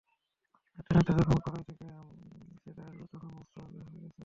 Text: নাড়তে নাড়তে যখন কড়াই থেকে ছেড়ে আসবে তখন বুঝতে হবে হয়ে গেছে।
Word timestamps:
নাড়তে 0.77 0.91
নাড়তে 0.95 1.11
যখন 1.19 1.37
কড়াই 1.45 1.63
থেকে 1.63 1.85
ছেড়ে 2.61 2.81
আসবে 2.83 3.05
তখন 3.11 3.29
বুঝতে 3.35 3.57
হবে 3.61 3.79
হয়ে 3.81 3.99
গেছে। 4.03 4.19